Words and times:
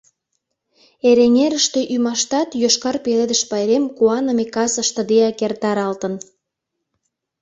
Эреҥерыште 1.09 1.79
ӱмаштат 1.95 2.49
Йошкар 2.61 2.95
пеледыш 3.05 3.41
пайрем 3.49 3.83
куаныме 3.97 4.45
кас 4.55 4.73
ыштыдеак 4.83 5.39
эртаралтын. 5.45 6.13